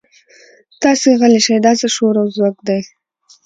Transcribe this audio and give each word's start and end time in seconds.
تاسې 0.81 1.07
غلي 1.19 1.39
شئ 1.45 1.57
دا 1.65 1.71
څه 1.79 1.87
شور 1.95 2.15
او 2.21 2.27
ځوږ 2.35 2.55
دی. 2.67 2.81